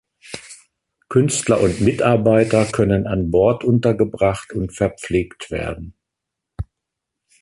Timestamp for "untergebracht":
3.63-4.51